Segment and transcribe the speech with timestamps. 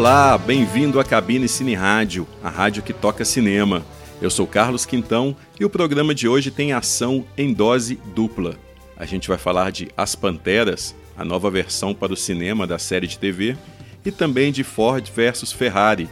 [0.00, 3.84] Olá, bem-vindo à Cabine Cine Rádio, a rádio que toca cinema.
[4.18, 8.56] Eu sou Carlos Quintão e o programa de hoje tem ação em dose dupla.
[8.96, 13.06] A gente vai falar de As Panteras, a nova versão para o cinema da série
[13.06, 13.58] de TV,
[14.02, 16.08] e também de Ford versus Ferrari,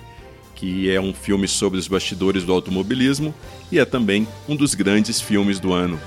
[0.55, 3.35] que é um filme sobre os bastidores do automobilismo
[3.73, 5.99] e é também um dos grandes filmes do ano.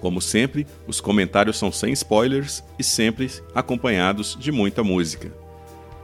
[0.00, 5.41] Como sempre, os comentários são sem spoilers e sempre acompanhados de muita música.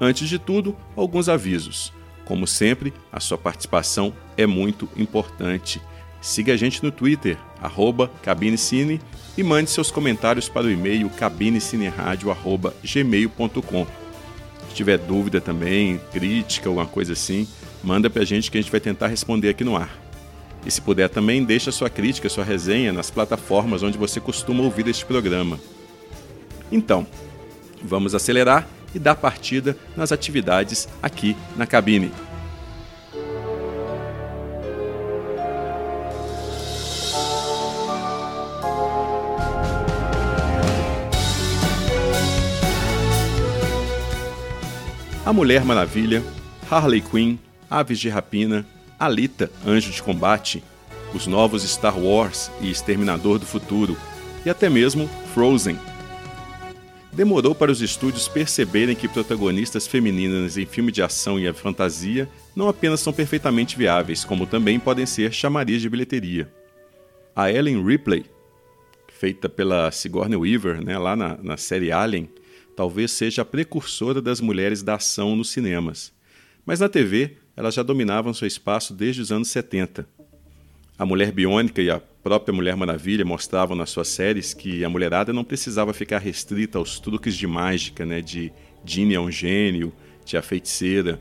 [0.00, 1.92] Antes de tudo, alguns avisos.
[2.24, 5.82] Como sempre, a sua participação é muito importante.
[6.20, 7.38] Siga a gente no Twitter,
[8.22, 9.00] cabinecine,
[9.36, 13.86] e mande seus comentários para o e-mail cabinecineradio.gmail.com.
[14.68, 17.48] Se tiver dúvida também, crítica, alguma coisa assim,
[17.82, 19.96] manda para a gente que a gente vai tentar responder aqui no ar.
[20.66, 24.86] E se puder também, deixa sua crítica, sua resenha nas plataformas onde você costuma ouvir
[24.88, 25.58] este programa.
[26.70, 27.06] Então,
[27.82, 32.12] vamos acelerar e dar partida nas atividades aqui na cabine.
[45.28, 46.24] A Mulher Maravilha,
[46.70, 47.38] Harley Quinn,
[47.70, 48.64] Aves de Rapina,
[48.98, 50.64] Alita, Anjo de Combate,
[51.12, 53.94] os novos Star Wars e Exterminador do Futuro,
[54.46, 55.78] e até mesmo Frozen,
[57.12, 62.68] demorou para os estúdios perceberem que protagonistas femininas em filme de ação e fantasia não
[62.68, 66.52] apenas são perfeitamente viáveis, como também podem ser chamariz de bilheteria.
[67.34, 68.26] A Ellen Ripley,
[69.12, 72.28] feita pela Sigourney Weaver né, lá na, na série Alien,
[72.76, 76.12] talvez seja a precursora das mulheres da ação nos cinemas.
[76.64, 80.17] Mas na TV, elas já dominavam seu espaço desde os anos 70.
[80.98, 85.32] A Mulher Biônica e a própria Mulher Maravilha mostravam nas suas séries que a mulherada
[85.32, 88.52] não precisava ficar restrita aos truques de mágica, né, de
[88.84, 89.92] Ginny é um gênio,
[90.24, 91.20] de a feiticeira.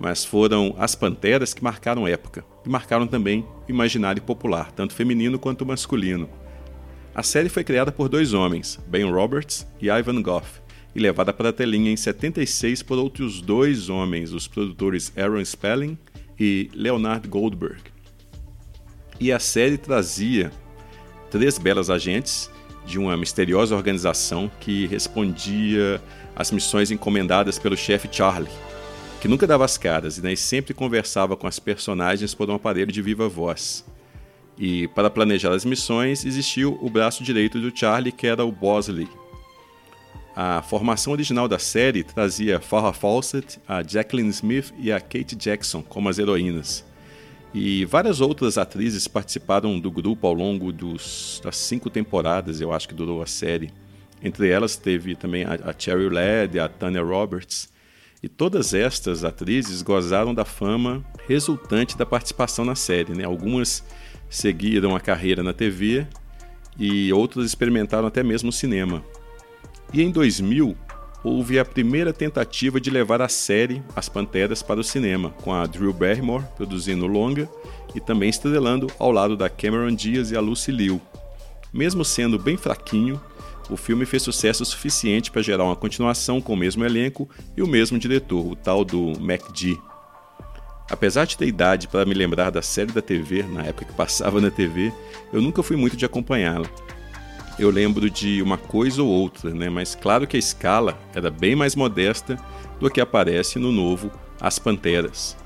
[0.00, 5.38] Mas foram as panteras que marcaram época e marcaram também o imaginário popular, tanto feminino
[5.38, 6.28] quanto masculino.
[7.14, 10.60] A série foi criada por dois homens, Ben Roberts e Ivan Goff,
[10.96, 15.96] e levada para a telinha em 76 por outros dois homens, os produtores Aaron Spelling
[16.36, 17.97] e Leonard Goldberg
[19.20, 20.52] e a série trazia
[21.30, 22.50] três belas agentes
[22.86, 26.00] de uma misteriosa organização que respondia
[26.34, 28.50] às missões encomendadas pelo chefe Charlie,
[29.20, 32.90] que nunca dava as caras e né, sempre conversava com as personagens por um aparelho
[32.90, 33.84] de viva voz.
[34.56, 39.08] E para planejar as missões existiu o braço direito do Charlie, que era o Bosley.
[40.34, 45.82] A formação original da série trazia Farrah Fawcett, a Jacqueline Smith e a Kate Jackson
[45.82, 46.87] como as heroínas.
[47.54, 52.88] E várias outras atrizes participaram do grupo ao longo dos, das cinco temporadas, eu acho
[52.88, 53.72] que durou a série.
[54.22, 57.68] Entre elas teve também a, a Cherry Ladd, a Tanya Roberts.
[58.22, 63.14] E todas estas atrizes gozaram da fama resultante da participação na série.
[63.14, 63.24] Né?
[63.24, 63.84] Algumas
[64.28, 66.06] seguiram a carreira na TV
[66.78, 69.04] e outras experimentaram até mesmo o cinema.
[69.92, 70.76] E em 2000,
[71.22, 75.66] houve a primeira tentativa de levar a série As Panteras para o cinema, com a
[75.66, 77.48] Drew Barrymore produzindo longa
[77.94, 81.00] e também estrelando ao lado da Cameron Diaz e a Lucy Liu.
[81.72, 83.20] Mesmo sendo bem fraquinho,
[83.68, 87.66] o filme fez sucesso suficiente para gerar uma continuação com o mesmo elenco e o
[87.66, 89.76] mesmo diretor, o tal do MacD.
[90.90, 94.40] Apesar de ter idade para me lembrar da série da TV, na época que passava
[94.40, 94.90] na TV,
[95.30, 96.66] eu nunca fui muito de acompanhá-la
[97.58, 99.68] eu lembro de uma coisa ou outra, né?
[99.68, 102.36] mas claro que a escala era bem mais modesta
[102.78, 105.36] do que aparece no novo As Panteras.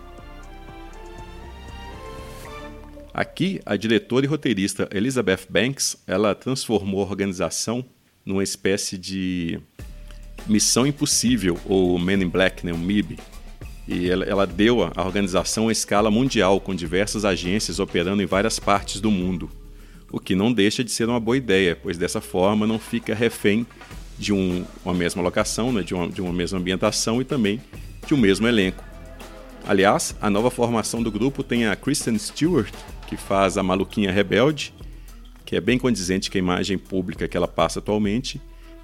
[3.15, 7.85] Aqui, a diretora e roteirista Elizabeth Banks, ela transformou a organização
[8.25, 9.59] numa espécie de
[10.47, 13.19] missão impossível, ou Men in Black, né, o MIB.
[13.87, 18.59] E ela, ela deu à organização a escala mundial, com diversas agências operando em várias
[18.59, 19.51] partes do mundo
[20.13, 23.67] o que não deixa de ser uma boa ideia, pois dessa forma não fica refém
[24.19, 27.61] de um, uma mesma locação, né, de, uma, de uma mesma ambientação e também
[28.07, 28.85] de um mesmo elenco.
[29.67, 32.73] Aliás, a nova formação do grupo tem a Kristen Stewart,
[33.09, 34.75] que faz a maluquinha rebelde,
[35.47, 38.41] que é bem condizente com a imagem pública que ela passa atualmente,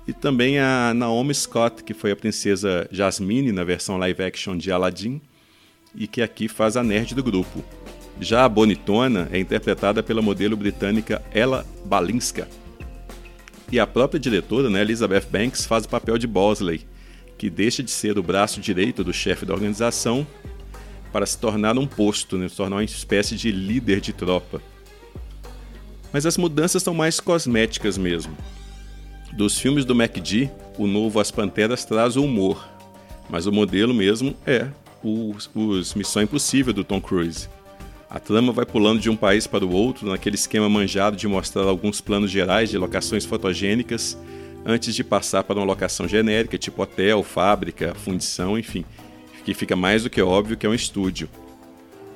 [0.07, 4.73] e também a Naomi Scott, que foi a princesa Jasmine na versão live action de
[4.73, 5.21] Aladdin,
[5.95, 7.63] e que aqui faz a nerd do grupo.
[8.21, 12.49] Já a bonitona é interpretada pela modelo britânica Ella Balinska.
[13.71, 16.87] E a própria diretora, né, Elizabeth Banks, faz o papel de Bosley,
[17.37, 20.27] que deixa de ser o braço direito do chefe da organização
[21.13, 24.61] para se tornar um posto, né, se tornar uma espécie de líder de tropa.
[26.13, 28.37] Mas as mudanças são mais cosméticas mesmo.
[29.33, 32.67] Dos filmes do MacD, o novo As Panteras traz o humor.
[33.29, 34.69] Mas o modelo mesmo é
[35.03, 37.49] os, os Missão Impossível do Tom Cruise.
[38.11, 41.65] A trama vai pulando de um país para o outro naquele esquema manjado de mostrar
[41.65, 44.17] alguns planos gerais de locações fotogênicas
[44.65, 48.83] antes de passar para uma locação genérica, tipo hotel, fábrica, fundição, enfim,
[49.45, 51.29] que fica mais do que óbvio que é um estúdio.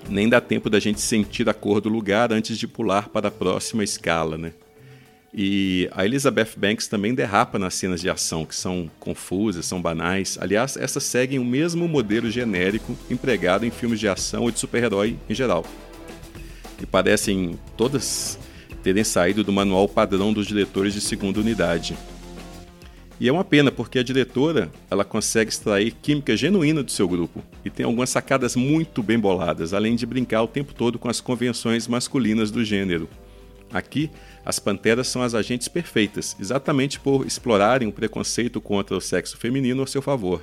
[0.08, 3.30] Nem dá tempo da gente sentir a cor do lugar antes de pular para a
[3.30, 4.52] próxima escala, né?
[5.34, 10.36] E a Elizabeth Banks também derrapa nas cenas de ação, que são confusas, são banais.
[10.40, 15.16] Aliás, essas seguem o mesmo modelo genérico empregado em filmes de ação ou de super-herói
[15.28, 15.64] em geral.
[16.82, 18.38] E parecem todas
[18.82, 21.96] terem saído do manual padrão dos diretores de segunda unidade.
[23.20, 27.40] E é uma pena porque a diretora ela consegue extrair química genuína do seu grupo
[27.64, 31.20] e tem algumas sacadas muito bem boladas, além de brincar o tempo todo com as
[31.20, 33.08] convenções masculinas do gênero.
[33.72, 34.10] Aqui,
[34.44, 39.84] as panteras são as agentes perfeitas, exatamente por explorarem o preconceito contra o sexo feminino
[39.84, 40.42] a seu favor.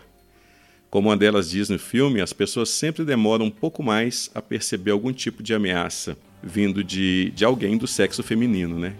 [0.90, 4.92] Como uma delas diz no filme, as pessoas sempre demoram um pouco mais a perceber
[4.92, 8.96] algum tipo de ameaça vindo de, de alguém do sexo feminino, né?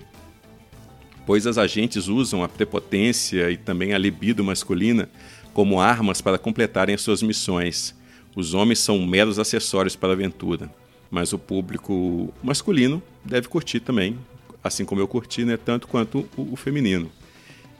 [1.26, 5.10] Pois as agentes usam a prepotência e também a libido masculina
[5.54, 7.96] como armas para completarem as suas missões.
[8.36, 10.72] Os homens são meros acessórios para a aventura,
[11.10, 14.18] mas o público masculino deve curtir também
[14.64, 17.12] assim como eu curti, né, tanto quanto o, o feminino.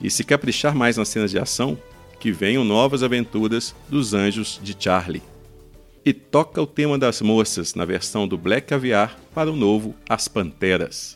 [0.00, 1.78] E se caprichar mais nas cenas de ação,
[2.20, 5.22] que venham novas aventuras dos anjos de Charlie.
[6.04, 10.28] E toca o tema das moças na versão do Black Caviar para o novo As
[10.28, 11.14] Panteras.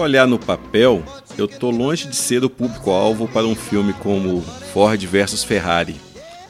[0.00, 1.04] For olhar no papel,
[1.36, 4.40] eu tô longe de ser o público-alvo para um filme como
[4.72, 5.94] Ford versus Ferrari.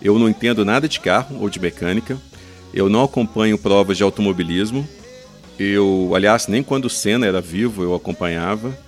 [0.00, 2.16] Eu não entendo nada de carro ou de mecânica,
[2.72, 4.88] Eu não acompanho provas de automobilismo.
[5.58, 8.78] Eu, aliás, nem quando o Senna era vivo eu acompanhava.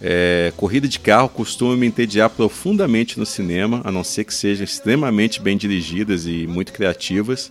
[0.00, 4.62] É, corrida de carro costuma me entediar profundamente no cinema, a não ser que sejam
[4.62, 7.50] extremamente bem dirigidas e muito criativas.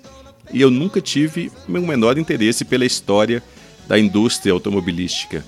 [0.53, 3.43] E eu nunca tive o menor interesse pela história
[3.85, 5.43] da indústria automobilística,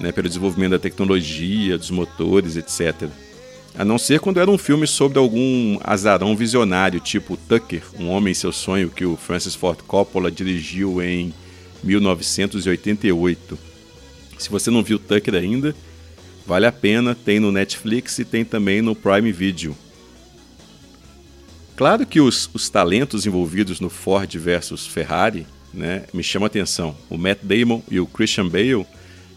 [0.00, 3.08] né, pelo desenvolvimento da tecnologia, dos motores, etc.
[3.74, 8.32] A não ser quando era um filme sobre algum azarão visionário, tipo Tucker, Um Homem
[8.32, 11.32] em Seu Sonho, que o Francis Ford Coppola dirigiu em
[11.84, 13.58] 1988.
[14.38, 15.74] Se você não viu Tucker ainda,
[16.46, 19.76] vale a pena, tem no Netflix e tem também no Prime Video.
[21.76, 26.94] Claro que os, os talentos envolvidos no Ford versus Ferrari né, me chamam a atenção.
[27.08, 28.84] O Matt Damon e o Christian Bale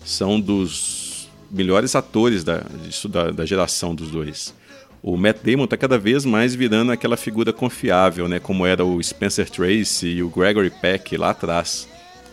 [0.05, 4.53] são dos melhores atores da, disso, da, da geração dos dois.
[5.01, 9.03] O Matt Damon está cada vez mais virando aquela figura confiável, né, como era o
[9.03, 11.87] Spencer Tracy e o Gregory Peck lá atrás.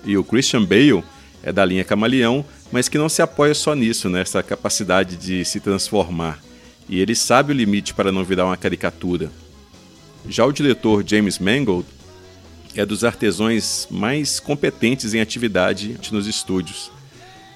[0.05, 1.03] E o Christian Bale
[1.43, 5.45] é da linha Camaleão, mas que não se apoia só nisso, nessa né, capacidade de
[5.45, 6.39] se transformar.
[6.89, 9.31] E ele sabe o limite para não virar uma caricatura.
[10.29, 11.87] Já o diretor James Mangold
[12.75, 16.91] é dos artesãos mais competentes em atividade nos estúdios.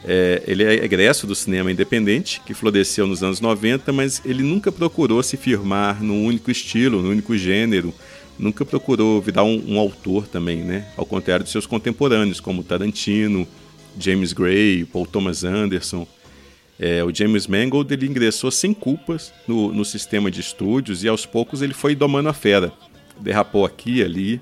[0.07, 4.71] É, ele é egresso do cinema independente, que floresceu nos anos 90, mas ele nunca
[4.71, 7.95] procurou se firmar num único estilo, num único gênero,
[8.39, 10.87] nunca procurou virar um, um autor também, né?
[10.97, 13.49] Ao contrário de seus contemporâneos, como Tarantino,
[13.99, 16.07] James Gray, Paul Thomas Anderson.
[16.79, 21.25] É, o James Mangold ele ingressou sem culpas no, no sistema de estúdios e aos
[21.25, 22.73] poucos ele foi domando a fera.
[23.21, 24.41] Derrapou aqui e ali,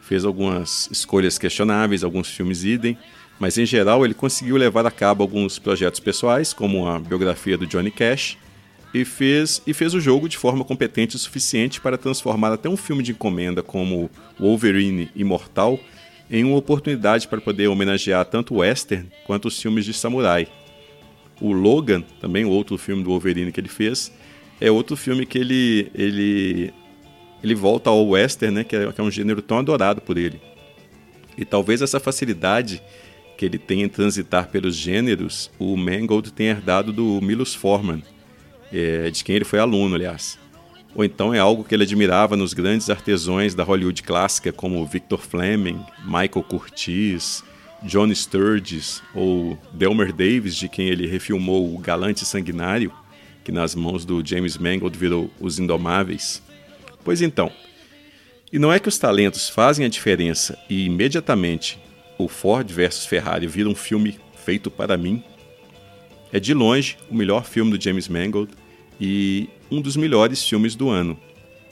[0.00, 2.96] fez algumas escolhas questionáveis, alguns filmes idem,
[3.42, 7.66] mas em geral ele conseguiu levar a cabo alguns projetos pessoais, como a biografia do
[7.66, 8.38] Johnny Cash,
[8.94, 12.76] e fez, e fez o jogo de forma competente o suficiente para transformar até um
[12.76, 14.08] filme de encomenda como
[14.38, 15.80] Wolverine Imortal
[16.30, 20.46] em uma oportunidade para poder homenagear tanto o western quanto os filmes de samurai.
[21.40, 24.12] O Logan, também outro filme do Wolverine que ele fez,
[24.60, 26.72] é outro filme que ele ele
[27.42, 30.40] ele volta ao western, né, que é, que é um gênero tão adorado por ele.
[31.36, 32.80] E talvez essa facilidade
[33.42, 38.00] que ele tem em transitar pelos gêneros, o Mangold tem herdado do Milos Forman,
[38.72, 40.38] é, de quem ele foi aluno, aliás.
[40.94, 45.18] Ou então é algo que ele admirava nos grandes artesãos da Hollywood clássica, como Victor
[45.18, 47.42] Fleming, Michael Curtiz,
[47.82, 52.92] John Sturges ou Delmer Davis, de quem ele refilmou O Galante Sanguinário,
[53.42, 56.40] que nas mãos do James Mangold virou Os Indomáveis.
[57.02, 57.50] Pois então,
[58.52, 61.80] e não é que os talentos fazem a diferença e imediatamente
[62.24, 65.22] o Ford versus Ferrari vira um filme feito para mim,
[66.32, 68.52] é de longe o melhor filme do James Mangold
[69.00, 71.18] e um dos melhores filmes do ano.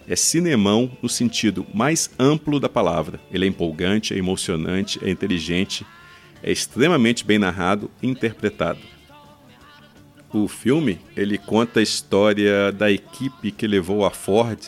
[0.06, 3.20] É cinemão no sentido mais amplo da palavra.
[3.32, 5.86] Ele é empolgante, é emocionante, é inteligente,
[6.42, 8.80] é extremamente bem narrado e interpretado.
[10.32, 14.58] O filme ele conta a história da equipe que levou a Ford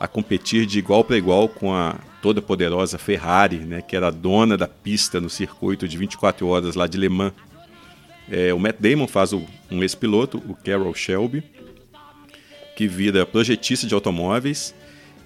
[0.00, 4.56] a competir de igual para igual com a toda poderosa Ferrari, né, que era dona
[4.56, 7.32] da pista no circuito de 24 horas lá de Le Mans.
[8.30, 11.42] É, o Matt Damon faz o, um ex-piloto, o Carroll Shelby,
[12.76, 14.72] que vira projetista de automóveis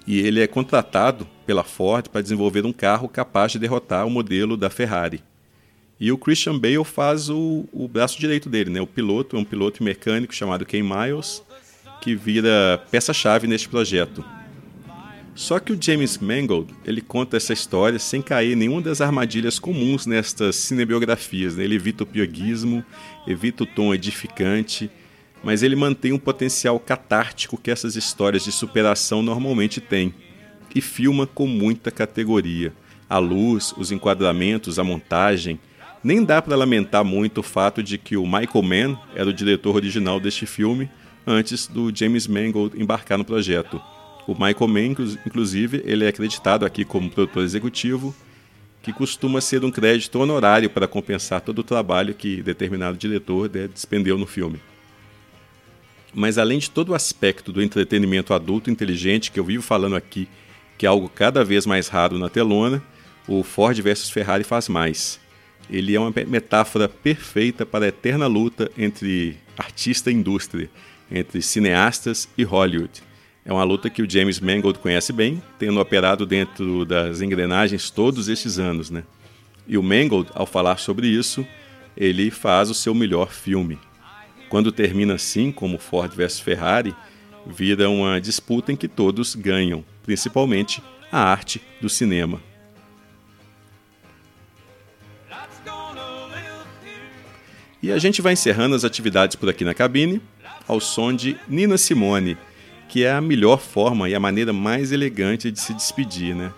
[0.07, 4.57] e ele é contratado pela Ford para desenvolver um carro capaz de derrotar o modelo
[4.57, 5.23] da Ferrari.
[5.99, 8.81] E o Christian Bale faz o, o braço direito dele, né?
[8.81, 11.43] O piloto é um piloto mecânico chamado Ken Miles,
[12.01, 14.25] que vira peça-chave neste projeto.
[15.37, 19.59] Só que o James Mangold ele conta essa história sem cair em nenhuma das armadilhas
[19.59, 21.55] comuns nestas cinebiografias.
[21.57, 21.65] Né?
[21.65, 22.83] Ele evita o pieguismo,
[23.27, 24.91] evita o tom edificante,
[25.45, 30.15] mas ele mantém um potencial catártico que essas histórias de superação normalmente têm
[30.75, 32.73] e filma com muita categoria.
[33.09, 35.61] A luz, os enquadramentos, a montagem.
[36.03, 39.77] Nem dá para lamentar muito o fato de que o Michael Mann era o diretor
[39.77, 40.91] original deste filme
[41.27, 43.79] antes do James Mangold embarcar no projeto.
[44.27, 48.15] O Michael Mann, inclusive, ele é acreditado aqui como produtor executivo,
[48.83, 54.19] que costuma ser um crédito honorário para compensar todo o trabalho que determinado diretor despendeu
[54.19, 54.61] no filme.
[56.13, 60.29] Mas além de todo o aspecto do entretenimento adulto inteligente que eu vivo falando aqui,
[60.79, 62.83] que é algo cada vez mais raro na telona,
[63.29, 65.21] o Ford versus Ferrari faz mais.
[65.71, 70.71] Ele é uma metáfora perfeita para a eterna luta entre artista e indústria,
[71.11, 73.06] entre cineastas e Hollywood.
[73.47, 78.29] É uma luta que o James Mangold conhece bem, tendo operado dentro das engrenagens todos
[78.29, 79.05] estes anos, né?
[79.69, 81.47] E o Mangold, ao falar sobre isso,
[81.97, 83.79] ele faz o seu melhor filme.
[84.49, 86.93] Quando termina assim, como Ford vs Ferrari,
[87.47, 92.41] vira uma disputa em que todos ganham, principalmente a arte do cinema.
[97.81, 100.21] E a gente vai encerrando as atividades por aqui na cabine
[100.67, 102.37] ao som de Nina Simone,
[102.89, 106.53] que é a melhor forma e a maneira mais elegante de se despedir, né?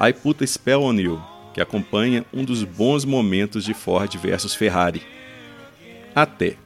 [0.00, 1.20] I Put a Spell on You,
[1.54, 5.02] que acompanha um dos bons momentos de Ford versus Ferrari.
[6.14, 6.56] Até!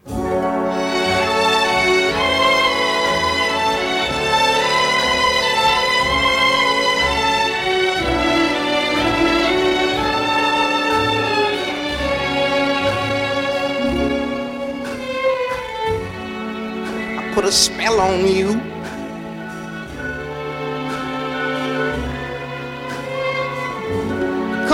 [17.41, 18.80] put a spell on you.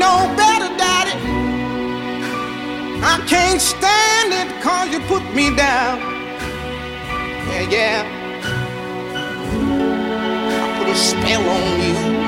[0.00, 1.14] Know better, Daddy.
[3.12, 5.98] I can't stand it cause you put me down.
[7.48, 8.00] Yeah, yeah.
[10.62, 12.19] I put a spell on you.